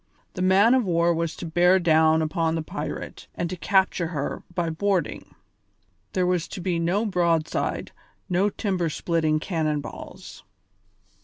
The 0.33 0.41
man 0.41 0.73
of 0.73 0.83
war 0.83 1.13
was 1.13 1.35
to 1.35 1.45
bear 1.45 1.77
down 1.77 2.23
upon 2.23 2.55
the 2.55 2.63
pirate 2.63 3.27
and 3.35 3.47
to 3.51 3.55
capture 3.55 4.07
her 4.07 4.41
by 4.55 4.71
boarding. 4.71 5.35
There 6.13 6.25
was 6.25 6.47
to 6.47 6.59
be 6.59 6.79
no 6.79 7.05
broadside, 7.05 7.91
no 8.27 8.49
timber 8.49 8.89
splitting 8.89 9.39
cannon 9.39 9.79
balls. 9.79 10.43